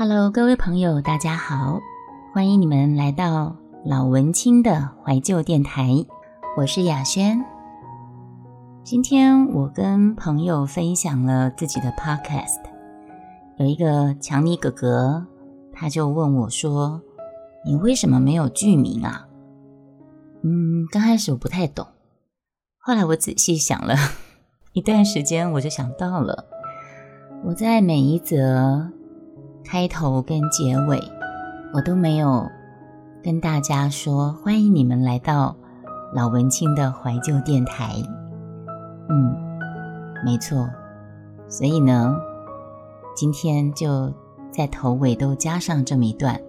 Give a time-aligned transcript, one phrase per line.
[0.00, 1.80] Hello，各位朋友，大家好，
[2.32, 5.88] 欢迎你们来到老文青的怀旧电台，
[6.56, 7.44] 我是雅轩。
[8.84, 12.60] 今天我跟朋友分享了自己的 Podcast，
[13.56, 15.26] 有一个强尼哥哥，
[15.72, 17.02] 他就问我说
[17.66, 19.26] ：“你为什么没有剧名啊？”
[20.44, 21.84] 嗯，刚开始我不太懂，
[22.78, 23.96] 后来我仔细想了
[24.74, 26.46] 一段时间，我就想到了，
[27.44, 28.92] 我在每一则。
[29.70, 30.98] 开头跟结尾，
[31.74, 32.50] 我都没有
[33.22, 35.54] 跟大家说欢迎你们来到
[36.14, 37.92] 老文青的怀旧电台。
[39.10, 39.36] 嗯，
[40.24, 40.66] 没错。
[41.50, 42.16] 所以呢，
[43.14, 44.10] 今天就
[44.50, 46.40] 在头尾都加上这么一段。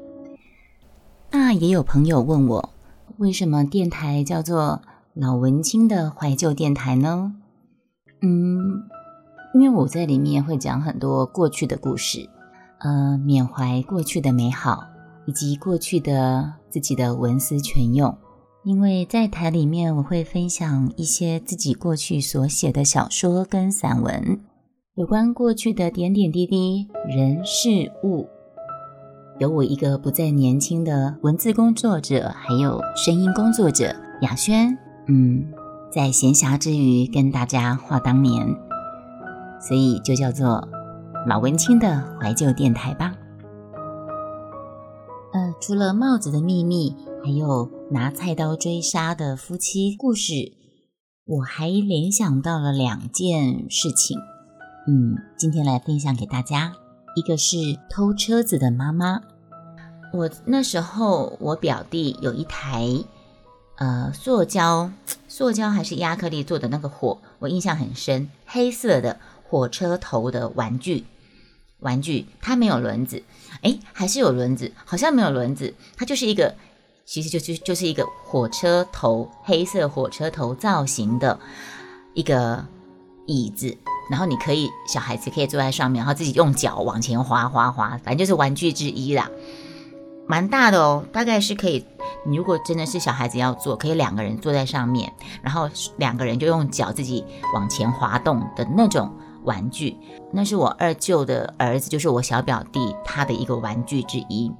[1.29, 2.69] 那也有朋友问我，
[3.17, 4.81] 为什么电台叫做
[5.13, 7.33] 老文青的怀旧电台呢？
[8.21, 8.83] 嗯，
[9.53, 12.29] 因为我在里面会讲很多过去的故事。
[12.79, 14.85] 呃，缅怀过去的美好，
[15.25, 18.17] 以及过去的自己的文思泉涌。
[18.63, 24.39] 因为在台里面，我会分享一些自己过去所写的小说跟散文，
[24.95, 28.27] 有关过去的点点滴滴、人事物。
[29.39, 35.45] 有我一个不再年轻的文字工作者，还有声音工作者雅轩，嗯，
[35.91, 38.47] 在闲暇之余跟大家话当年，
[39.59, 40.65] 所以就叫做。
[41.27, 43.13] 老文青的怀旧电台吧。
[45.33, 50.53] 呃，除了帽子的秘密，还有拿菜刀追杀的夫妻故事，
[51.25, 54.17] 我还联想到了两件事情。
[54.87, 56.73] 嗯，今天来分享给大家。
[57.15, 57.57] 一个是
[57.89, 59.21] 偷车子的妈妈。
[60.13, 62.87] 我那时候，我表弟有一台
[63.75, 64.89] 呃塑胶、
[65.27, 69.19] 塑胶还是亚克力做的那个火，我印象很深，黑色的。
[69.49, 71.05] 火车头的玩具，
[71.79, 73.23] 玩具它没有轮子，
[73.63, 76.53] 哎，还是有轮子，好像没有轮子，它就是一个，
[77.03, 81.39] 其实就是就是一个火车头，黑色火车头造型的
[82.13, 82.63] 一个
[83.25, 83.75] 椅子，
[84.11, 89.31] 然后你可以小孩子可以坐在上面，然后自己用脚往前滑滑滑，反正就是玩具之一啦，
[90.27, 91.83] 蛮大的哦，大概是可以，
[92.23, 97.25] 你如果真的是小孩子要坐，可以两个人坐在上面，然后两个人就用脚自己
[97.55, 99.11] 往前滑动的那种。
[99.43, 99.97] 玩具，
[100.31, 104.51] 那是我二舅的儿子，就是我小表弟他的一个玩具之一。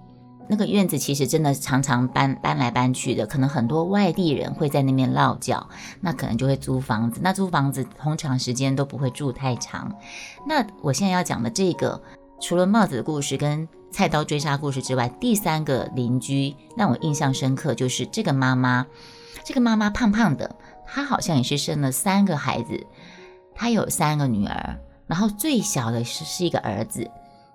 [0.51, 5.69] 那个院子其实真的常常搬搬来搬去的，可能很多外地人会在那边落脚，
[6.01, 7.21] 那可能就会租房子。
[7.23, 9.95] 那租房子通常时间都不会住太长。
[10.47, 12.01] 那我现在要讲的这个，
[12.41, 18.87] 除了帽子的故事跟菜刀追杀故事之外，第三个邻居让我印象深刻，就是这个妈妈。
[19.43, 20.55] 这个妈妈胖胖的，
[20.87, 22.87] 她好像也是生了三个孩子。
[23.59, 27.11] 他有三个女儿，然后最小的是是一个儿子。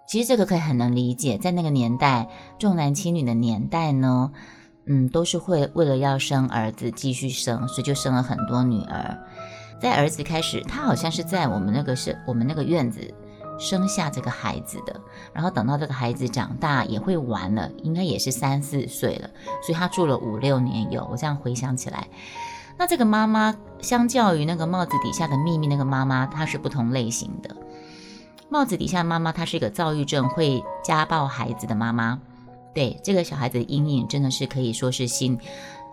[0.07, 2.29] 其实这个可以很能理解，在那个年代
[2.59, 4.31] 重男轻女的年代呢，
[4.85, 9.19] 嗯，都是会为了要生儿子继续生，所以就生了很多女儿。
[9.81, 13.01] 在儿子开始，他好像是在我们那个是我们那个院子
[13.59, 14.95] 生下这个孩子的，
[15.33, 19.31] 然后等到这个孩子长大也会玩了，应该也是三四岁了，
[19.63, 21.09] 所以他住了五六年有。
[21.11, 22.07] 我这样回想起来。
[22.77, 27.57] 那这个妈妈，相较于那个帽子底下的秘密那个妈妈，她是不同类型的。
[28.49, 32.21] 帽子底下妈妈，她是一个躁郁症会家暴孩子的妈妈。
[32.75, 35.39] 对这个小孩子的阴影，真的是可以说是心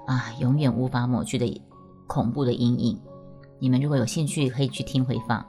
[0.07, 1.61] 啊，永远无法抹去的
[2.07, 2.99] 恐怖的阴影。
[3.59, 5.45] 你们如果有兴趣，可以去听回放。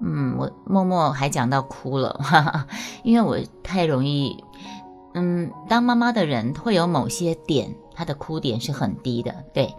[0.00, 2.20] 嗯，我默默还讲到哭了，
[3.02, 4.44] 因为我太容易，
[5.14, 9.74] 嗯，当妈妈的人会有某些点，她的哭点是很低的，对。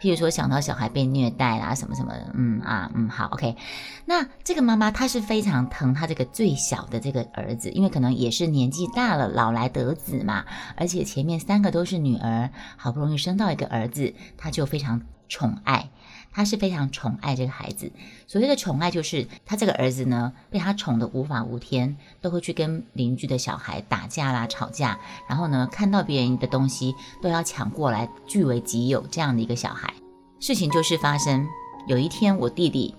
[0.00, 3.56] 譬如说想到小孩被虐待啦，什么什么，嗯啊，嗯好，OK。
[4.04, 10.44] 那这个妈妈她是非常疼她这个最小的这个儿子，因为可能也是年纪大了，老来得子嘛，
[10.76, 15.88] 而且前面三个都是女儿，好不容易生到一个儿子，她就非常宠爱，
[16.36, 17.90] 他是非常宠爱这个孩子。
[18.26, 29.94] 所谓的宠爱，就是他这个儿子呢，被他宠得无法无天，都会去跟邻居的小孩打架啦、吵架，然后呢，看到别人的东西都要抢过来据为己有，这样的一个小孩。
[30.38, 31.48] 事情就是发生，
[31.86, 32.94] 有一天我弟弟，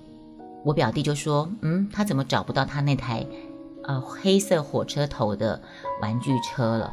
[0.65, 3.23] 我表弟就说：“嗯，他怎么找不到他那台，
[3.83, 5.61] 呃，黑色火车头的
[6.01, 6.91] 玩具车了？”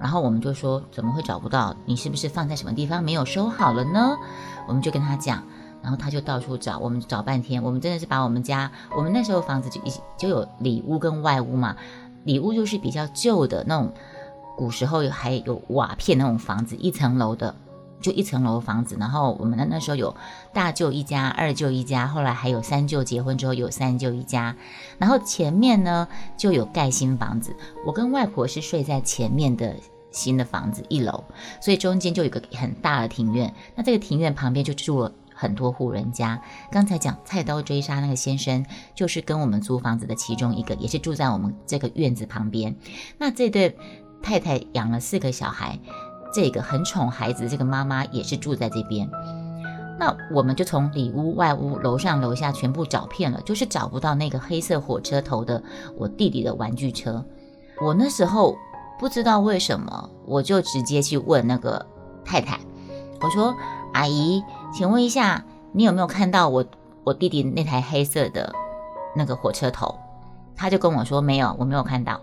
[0.00, 1.76] 然后我们就说：“怎么会找不到？
[1.84, 4.16] 你是不是放在什么地方没有收好了呢？”
[4.68, 5.42] 我们就跟他讲，
[5.82, 11.76] 然后他就到处找，我们找半天，我们真的是把我们家，我们那时候房子就一就有里屋跟外屋嘛，
[12.24, 13.92] 里屋就是比较旧的那种，
[14.56, 17.54] 古时候还有瓦片那种房子，一层楼的。
[18.00, 20.14] 就一层楼房子，然后我们那那时候有
[20.52, 24.54] 大舅一家、二舅一家，后来还有三舅结婚之后有三舅一家，
[24.98, 29.74] 然后前面呢就有盖新房子，我跟外婆是睡在前面的
[30.12, 31.24] 新的房子一楼，
[31.60, 36.42] 所以中间就有个很大的庭院，那这个庭院旁边就住了很多户人家。
[36.70, 42.74] 刚才讲菜刀追杀那个先生，就是跟我们租房子的其中一个，也是住在我们这个院子旁边。
[43.16, 43.76] 那这对
[44.22, 45.78] 太太养了四个小孩。
[46.30, 49.08] 这个很宠孩子，这个妈妈也是住在这边。
[49.98, 55.62] 那我们就从里屋、外屋、楼上、楼下全部找遍了，就是找不到那个黑色火车头的
[55.96, 57.24] 我弟弟的玩具车。
[57.80, 58.54] 我那时候
[58.98, 61.84] 不知道为什么，我就直接去问那个
[62.26, 62.60] 太太，
[63.22, 63.56] 我说
[63.94, 64.42] ：“阿姨，
[64.72, 66.64] 请问一下，你有没有看到我
[67.04, 68.52] 我弟弟那台黑色的
[69.16, 69.98] 那个火车头？”
[70.54, 72.20] 他就跟我说：“没有，我没有看到。”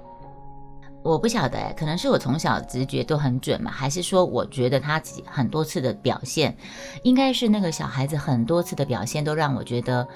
[1.03, 6.57] 我不晓得，可能是我从小直觉都很准嘛，还是说我觉得他很多次的表现，
[7.03, 10.07] 应该是那个小孩子很多次的表现都让我觉得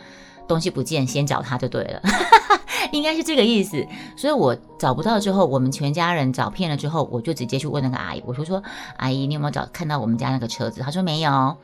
[0.48, 2.02] 东西不见，先找他就对了，
[2.92, 3.86] 应该是这个意思。
[4.18, 8.64] 所以我找不到之后，我们全家人找遍了之后，我就直接去问那个阿姨，我说说
[8.98, 10.82] 阿姨，你有没有找看到我们家那个车子？
[10.82, 11.56] 她说没有。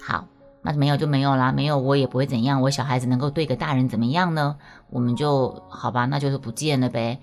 [0.00, 0.26] 好，
[0.62, 4.56] 那没有就没有啦，没有我也不会怎样，我小孩子能够对个大人怎么样呢？
[4.90, 7.20] 我们就好吧，那就是不见了呗。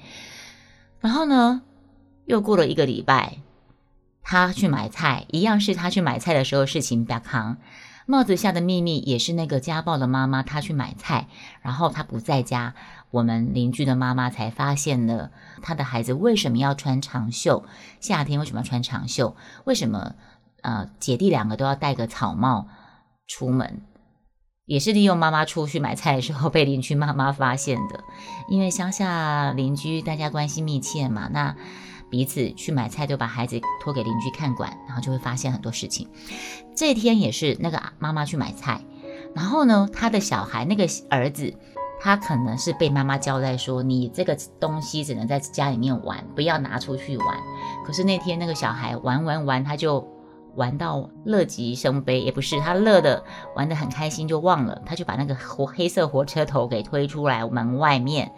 [1.00, 1.62] 然后呢，
[2.26, 3.40] 又过了一个礼拜，
[4.22, 7.06] 他去买菜，一样是他去买菜的时候事情。
[7.06, 7.58] 表康
[8.08, 11.28] 帽子下的秘密也是那个家暴的妈妈，她去买菜，
[11.62, 12.76] 然后她不在家，
[13.10, 15.32] 我们邻居的妈妈才发现了
[15.64, 17.66] 他的孩子为什么要穿长袖，
[18.00, 20.14] 夏天为什么要穿长袖，为什么
[20.66, 22.68] 呃姐弟两个都要戴个草帽
[23.28, 23.82] 出门。
[24.66, 28.04] 也是利用妈妈出去买菜的时候被邻居妈妈发现的，
[28.50, 31.56] 因为乡下邻居大家关系密切嘛，那
[32.10, 36.10] 彼此去买菜就把孩子托给邻居看管，然后就会发现很多事情。
[36.76, 38.82] 这天也是那个妈妈去买菜，
[39.36, 41.54] 然后呢，他的小孩那个儿子，
[42.02, 47.38] 他可能是被妈妈交代说，你这个东西只能在家里面玩，不要拿出去玩。
[47.86, 50.15] 可是那天那个小孩玩玩玩，他就。
[50.56, 53.24] 玩到乐极生悲，也不是他乐的
[53.56, 58.32] 玩得很开心就忘了，他就把那个火黑色火车头给推出来门外面，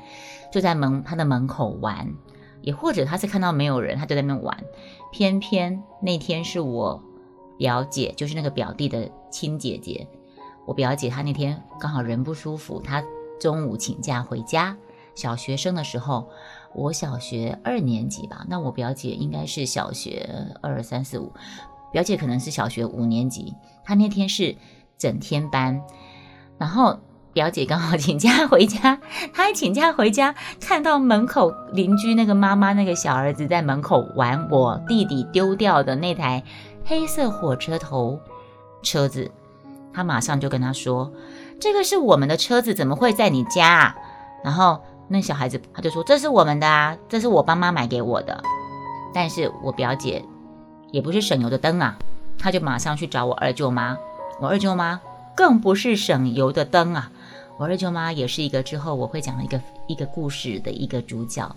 [0.51, 2.13] 就在门他的门口玩，
[2.61, 4.63] 也或者他是看到没有人，他就在那边玩。
[5.11, 7.01] 偏偏那天是我
[7.57, 10.07] 表姐，就是那个表弟的亲姐姐，
[10.65, 13.03] 我表姐她那天刚好人不舒服，她
[13.39, 14.75] 中午请假回家。
[15.15, 16.29] 小学生的时候，
[16.75, 20.29] 我小学二年级吧，那我表姐应该是小学
[20.61, 21.31] 二三四五。
[21.97, 24.55] 表姐可能是小学五年级，她那天是
[24.99, 25.81] 整天班，
[26.59, 26.99] 然后
[27.33, 28.99] 表姐刚好 请假回家，
[29.33, 36.43] 她一请假回家，看到门口邻居那个妈妈那个小儿子在门口玩我弟弟丢掉的那台
[36.85, 38.19] 黑色火车头
[38.83, 39.31] 车子，
[39.91, 41.11] 她马上就跟他说
[41.59, 43.95] ：“这个是我们的车子，怎么会在你家？”啊
[44.43, 48.43] 然后那小孩子他就说：“这是我们的啊，这是我爸妈买给我的。”
[49.15, 50.23] 但是我表姐。
[50.97, 51.95] 也不是省油的灯啊，
[52.39, 53.95] 他就马上去找我二舅妈。
[54.39, 54.99] 我二舅妈
[55.35, 57.11] 更不是省油的灯啊，
[57.59, 61.55] 我二舅妈也是一个之后我会讲的一个一个故事的一个主角。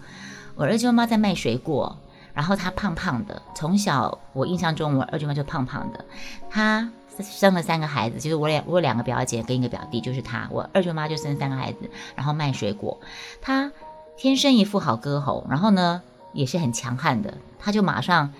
[0.56, 1.96] 我二舅妈在卖水果，
[2.34, 6.04] 然后她胖胖的，从小我印象中我二舅妈就胖胖的。
[6.50, 6.90] 她
[7.22, 10.46] 生了三个孩子，就是我两我两个表姐跟一个表弟，就是她。
[10.50, 13.00] 我二舅妈就生三个孩子，然后卖水果。
[13.40, 13.72] 她
[14.18, 16.02] 天生一副好歌喉，然后呢
[16.34, 18.34] 也是很强悍的，她就马上。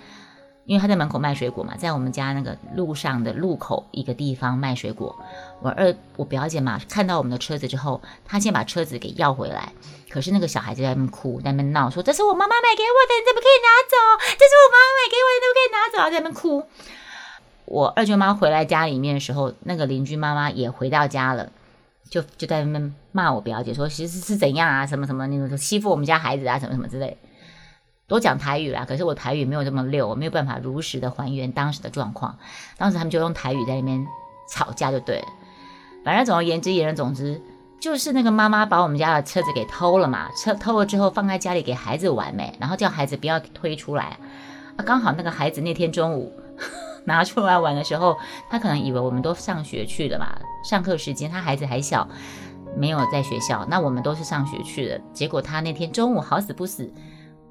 [0.65, 5.15] 因为他在门口卖水果嘛，在我们家那个路上的路口一个地方卖水果。
[5.61, 9.73] 我二我表姐嘛，看到我们的车子之后，她先把车子给要回来。
[10.09, 13.95] 可是那个小孩子在那边哭，在那边闹，说这是我妈妈买给我的，你怎么可以拿走？
[14.37, 16.11] 这是我妈妈买给我的，你怎么可以拿走？
[16.11, 16.63] 在那边哭。
[17.65, 21.49] 我二舅妈回来家里面的时候，那个邻居妈妈也回到家了，
[22.09, 27.17] 就就在那边骂我表姐说，其实是怎样啊，什么什么那种欺负我们家孩子啊，什么什么之类。
[28.11, 32.37] 都讲台语啦，可是我台语没有这么溜，我没有办法如实的还原当时的状况。
[32.77, 34.05] 当时他们就用台语在那边
[34.49, 35.27] 吵架，就对了。
[36.03, 37.41] 反正总而言之，言而总之，
[37.79, 44.17] 就是那个妈妈把我们家的车子给偷了嘛，车偷了之后放在家里给孩子玩没，然后叫孩子不要推出来。
[44.85, 46.33] 刚好那个孩子那天中午
[47.07, 48.17] 拿出来玩的时候，
[48.49, 52.05] 他可能以为我们都上学去了嘛，上课时间他孩子还小，
[52.75, 54.99] 没有在学校，那我们都是上学去的。
[55.13, 56.91] 结果他那天中午好死不死。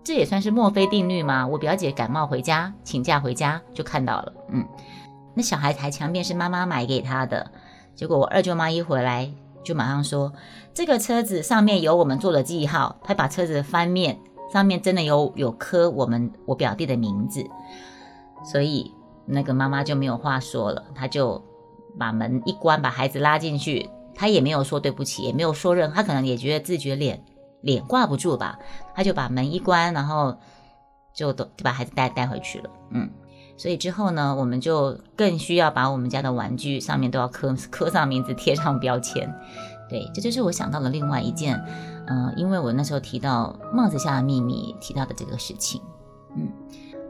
[0.02, 1.46] 这也算是墨菲定律吗？
[1.46, 4.32] 我表姐感冒回家，请假回家就看到了。
[4.48, 4.66] 嗯，
[5.34, 7.50] 那小孩台墙面是妈妈买给他的，
[7.94, 9.30] 结果我二舅妈一回来
[9.62, 10.32] 就马上说，
[10.72, 14.18] 这个车子上面有我们做的记号，她把车子翻面，
[14.52, 17.46] 上面真的有有刻我们我表弟的名字，
[18.42, 18.90] 所以
[19.26, 21.44] 那个妈妈就没有话说了，她就
[21.98, 27.22] 把门一关，把孩子拉进去，她也没有说对不起，也没有说任，她可能也觉得自觉脸
[27.62, 28.58] 脸挂不住吧，
[28.94, 30.38] 他就把门一关，然后
[31.12, 33.10] 就都就把孩子带带回去了，嗯。
[33.56, 39.30] 所以之后呢，我们就更需要把我们家的玩具上面都要刻刻上名字，贴上标签。
[39.90, 41.62] 对，这就是我想到的另外一件，
[42.06, 45.82] 嗯，因为我那时候提到帽子下的秘密提到的这个事情。
[46.36, 46.48] 嗯，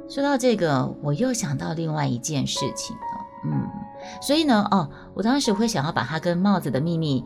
[0.09, 3.03] 说到这个，我又想到另外一件事情了。
[3.45, 3.69] 嗯，
[4.21, 7.25] 所以呢，哦，我当时会想要把它跟帽子的秘密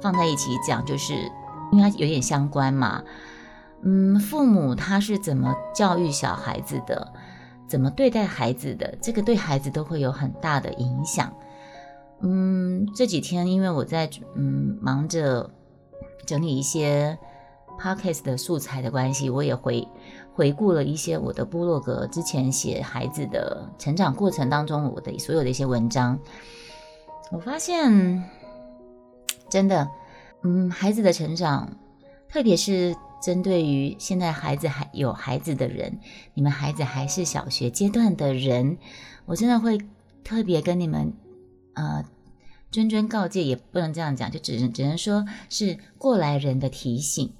[0.00, 1.30] 放在一起讲，就是
[1.74, 3.02] 因为它有点相关嘛。
[3.82, 7.12] 嗯，父母他是怎么教育小孩子的？
[7.66, 11.32] 怎么对待孩子的，这个对孩子都会有很大的影响。
[12.20, 15.50] 嗯，这几天因为我在嗯忙着
[16.26, 17.18] 整理一些
[17.80, 19.86] podcast 的素材的关系，我也回
[20.34, 26.18] 回顾了一些我的部落格之前写孩子的成长过程当中我的所有的一些文章。
[27.32, 28.22] 我发现
[29.48, 29.88] 真的，
[30.44, 31.76] 嗯，孩子的成长，
[32.28, 32.94] 特别是。
[33.22, 35.98] 针对于现在孩子还有孩子的人，
[36.34, 38.76] 你们孩子还是小学阶段的人，
[39.24, 39.78] 我真的会
[40.22, 41.14] 特别跟你们，
[41.72, 42.04] 呃，
[42.70, 47.32] 谆谆告诫，也不能这样讲，就只能只能说是过来人的提醒。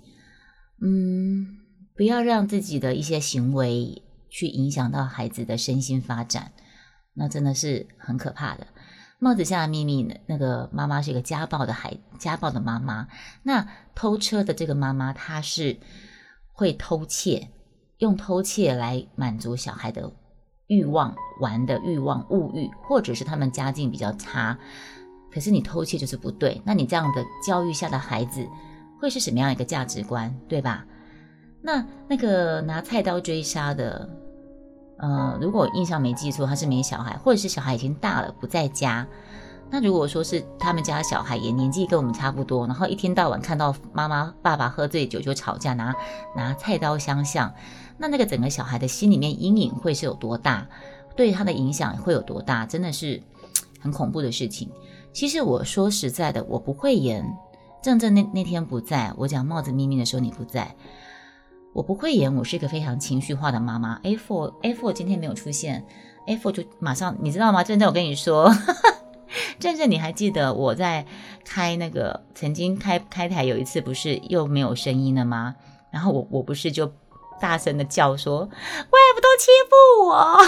[0.81, 1.59] 嗯，
[1.95, 6.53] 不要让自己的一些行为去影响到孩子的身心发展，
[7.13, 8.69] 那真的是很可怕的。
[9.25, 10.15] 帽子下的秘密呢？
[10.27, 13.09] 那个妈妈是一个家暴的孩，家暴的妈妈。
[13.43, 15.79] 那偷车的这个妈妈，她是
[16.53, 17.49] 会偷窃，
[17.97, 20.13] 用偷窃来满足小孩的
[20.67, 24.59] 欲望、玩的欲望、物欲，或者是他们家境比较差。
[25.33, 26.61] 可是你偷窃就是不对。
[26.63, 28.47] 那你这样的教育下的孩子，
[29.01, 30.85] 会是什么样一个价值观，对吧？
[31.63, 34.07] 那那个拿菜刀追杀的。
[34.99, 39.07] 呃，如果印象没记错，他是没小孩，或者是小孩已经大了不在家。
[39.71, 45.95] 那如果说是他们家小孩也年纪跟我们差不多，然后一天到晚看到妈妈、爸爸喝醉酒就吵架，拿
[46.37, 47.53] 拿菜刀相向，
[47.99, 50.67] 那那个整个小孩的心里面阴影会是有多大？
[51.17, 52.65] 对他的影响会有多大？
[52.67, 53.21] 真的是
[53.81, 54.71] 很恐怖的事情。
[55.13, 57.25] 其实我说实在的，我不会演。
[57.83, 60.75] 正正那那天不在我讲帽子秘密的时候，你不在。
[61.75, 63.99] 我不会演，我是一个非常情绪化的妈妈。
[64.05, 65.85] A four A four 今天没有出现
[66.29, 67.65] ，A four 就马上你知道吗？
[67.65, 68.49] 正正，我跟你说，
[69.59, 71.05] 正正，你还记得我在
[71.45, 75.57] 开那个曾经开开台有一次不是又没有声音了吗？
[75.91, 76.93] 然后我我不是就
[77.41, 80.39] 大声的叫说，外婆都欺负我。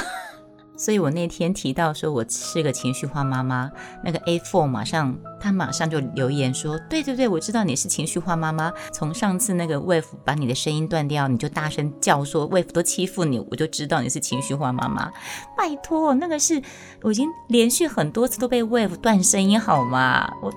[0.77, 3.71] 所以我那天提到说我是个情绪化妈妈，
[4.05, 8.73] 那个 A four 马上他马上就留言说，对对对，我知道你是情绪化妈妈。
[8.93, 15.11] 从上次那个 Wave 把你的声音断掉，你就大声叫说 Wave 都欺负你，我就知道你是情绪化妈妈。
[15.57, 16.61] 拜托，那个是
[17.03, 20.31] 我已经连续很多次都被 Wave 断声音好吗？
[20.43, 20.53] 我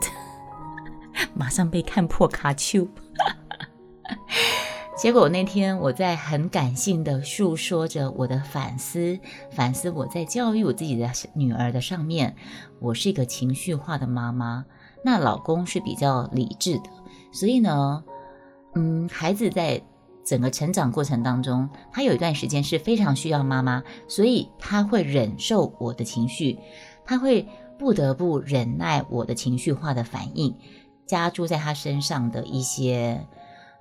[1.34, 2.88] 马上被看破卡丘。
[5.00, 9.18] 结果那天我在很感性的诉说着我的反思，
[9.50, 12.36] 反思我在教育我自己的女儿的上面，
[12.82, 14.66] 我是一个情绪化的妈妈，
[15.02, 16.90] 那老公是比较理智的，
[17.32, 18.04] 所以呢，
[18.76, 19.82] 嗯，孩子在
[20.26, 26.60] 整个成长过程当中，他有一段时间是非常需要妈妈，所以他会忍受我的情绪，
[27.06, 30.54] 他会不得不忍耐我的情绪化的反应，
[31.06, 33.26] 加诸在他身上的一些，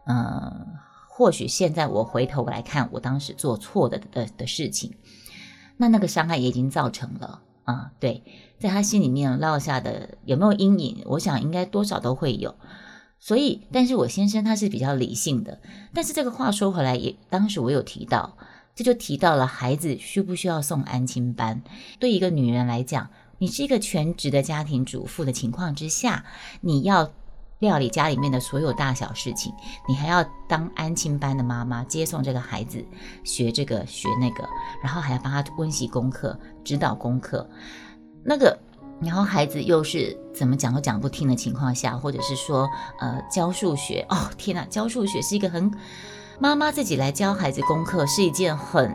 [0.06, 0.78] 嗯。
[1.18, 4.94] 或许现在我回头来看，我当时做错的的的事情，
[5.76, 7.90] 那那个伤害也已经造成了啊。
[7.98, 8.22] 对，
[8.60, 11.02] 在他心里面落下的有没有阴影？
[11.06, 12.54] 我想应该多少都会有。
[13.18, 15.60] 所以，但是我先生他是比较理性的。
[15.92, 18.38] 但是这个话说回来，也当时我有提到，
[18.76, 21.60] 这就提到了孩子需不需要送安亲班？
[21.98, 26.24] 对一个女人来讲，你是一个全职的家庭主妇的情况之下，
[26.60, 27.10] 你要。
[27.60, 29.52] 料理家里面的所有大小事情，
[29.88, 32.84] 你还要当安亲班的妈妈，接送这个孩子，
[33.24, 34.48] 学这个学那个，
[34.82, 37.48] 然后还要帮他温习功课、指导功课，
[38.22, 38.56] 那个，
[39.00, 42.68] 然后孩子又是怎么讲都讲不听的情况下，或者是说，
[43.00, 45.68] 呃，教数学，哦，天哪，教数学是一个很，
[46.38, 48.94] 妈妈自己来教孩子功课是一件很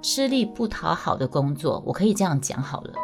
[0.00, 2.94] 吃力不讨好的工作，我可以这样讲好了。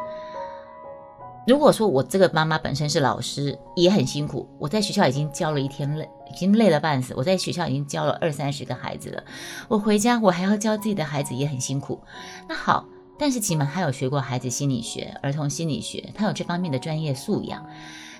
[1.46, 4.48] 如果说我这个妈妈本身是老师，也很辛苦。
[4.58, 7.14] 我在学校已经教了一天累，已经累了半死。
[7.16, 9.22] 我在学校已经教了二三十个孩子了，
[9.68, 12.00] 我回家我还要教自己的孩子，也很辛苦。
[12.48, 12.84] 那好，
[13.16, 17.64] 但是起码他有学过孩子心理学、儿童心理学，他有这方面的专业素养。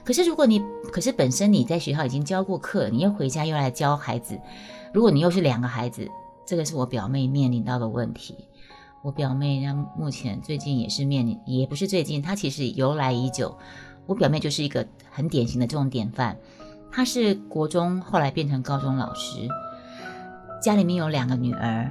[0.05, 4.39] 可是如果你，可是本身你在学校已经教过课，你又回家又来教孩子，
[4.93, 6.09] 如果你又是两个孩子，
[6.47, 8.37] 这个是我表妹面临到的问题。
[9.03, 13.57] 我表妹她目前最近也是面临，也不是最近，她其实由来已久。
[14.07, 16.37] 我表妹就是一个很典型的这种典范，
[16.91, 19.49] 她是国中后来变成高中老师，
[20.63, 21.91] 家里面有两个女儿，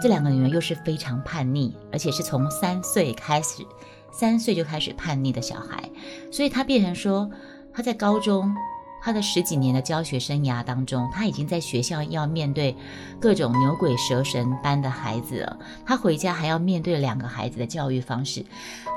[0.00, 3.64] 这两个女儿又是非常叛逆，而且是从三岁开始，
[4.12, 5.90] 三岁就开始叛逆的小孩，
[6.32, 7.30] 所以她变成说
[7.72, 8.54] 她在高中。
[9.00, 12.76] 他的十几年的教学生涯当中，他已经在学校要面对
[13.20, 15.58] 各种牛鬼蛇神般的孩子了。
[15.86, 18.44] 他回家还要面对两个孩子的教育方式，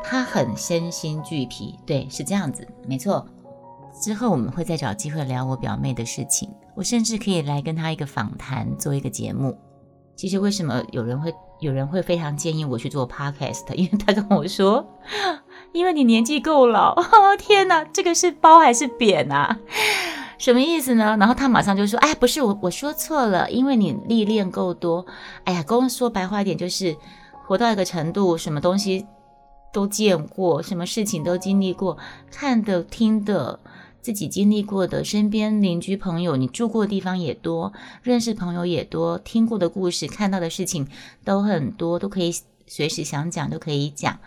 [0.04, 1.78] 他很身心俱疲。
[1.86, 3.26] 对，是这样子，没错。
[4.02, 9.58] 之后我们会再找机会聊我表妹的事情，我甚至可以来跟她一个访谈，做一个节目。
[10.16, 13.72] 其实为什么有人会有人会非常建议我去做 podcast？
[13.76, 14.86] 因为他跟我说。
[15.74, 16.96] 因为你年纪够老，
[17.40, 19.60] 天哪，这个是褒还是贬啊？
[20.38, 21.16] 什么意思呢？
[21.20, 25.06] 然后他马上就说：“哎，不是我，我说错了，因为你历练够多。
[25.44, 26.98] 哎呀，跟我说白话一点，就是
[27.46, 29.06] 活到一个程度，什么东西
[29.72, 31.96] 都见过，什么事情都经历过，
[32.32, 33.60] 看的、听的，
[34.02, 40.88] 自己经历过的，身边邻居朋友，你住过的地方也多，认识朋友也多，听过的故事、看到的事情
[41.24, 42.34] 都很多，都可以
[42.66, 44.18] 随时想讲都可以讲。”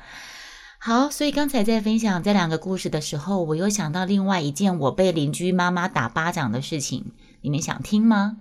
[0.87, 8.37] 好，所以刚才在分享这两个故事的时候，我又想到另外一件我被邻居妈妈打巴掌的事情，你们想听吗？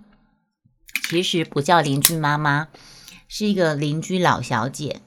[1.08, 2.68] 其实不叫邻居妈妈，
[3.28, 5.00] 是一个邻居老小姐。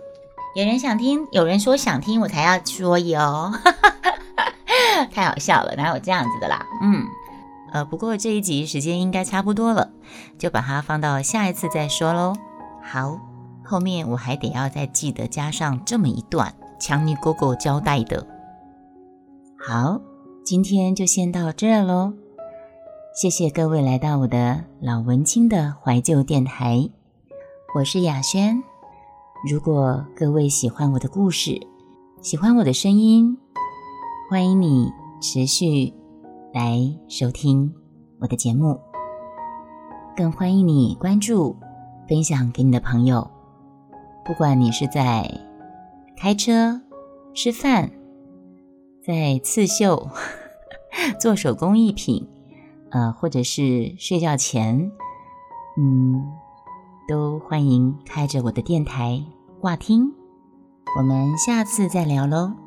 [0.55, 3.53] 有人想听，有人说想听，我才要说哟，
[5.13, 6.65] 太好笑了，哪有这样子的啦？
[6.81, 7.05] 嗯，
[7.71, 9.91] 呃，不过这一集时间应该差不多了，
[10.39, 12.33] 就把它放到下一次再说喽。
[12.83, 13.19] 好，
[13.63, 16.55] 后面我还得要再记得加上这么一段。
[16.79, 18.25] 强尼哥哥交代的。
[19.57, 19.99] 好，
[20.45, 22.13] 今天就先到这儿喽。
[23.19, 26.87] 谢谢各位来到我的老文青的怀旧电台，
[27.75, 28.61] 我是雅轩。
[29.49, 31.59] 如果各位喜欢我的故事，
[32.21, 33.37] 喜欢我的声音，
[34.29, 35.93] 欢迎你持续
[36.53, 37.73] 来收听
[38.19, 38.79] 我的节目，
[40.15, 41.55] 更欢迎你关注、
[42.07, 43.27] 分享给你的朋友。
[44.23, 45.46] 不管你是在。
[46.19, 46.81] 开车、
[47.35, 47.91] 吃饭、
[49.05, 50.09] 在刺绣、
[51.21, 52.27] 做手工艺品，
[52.89, 54.91] 呃，或者是睡觉前，
[55.77, 56.25] 嗯，
[57.07, 59.23] 都欢迎开着我的电台
[59.61, 60.11] 挂听。
[60.97, 62.66] 我们下次再聊喽。